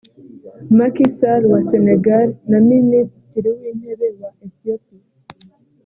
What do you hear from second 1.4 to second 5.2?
wa Senegal na Minisitiri w’Intebe wa Ethiopia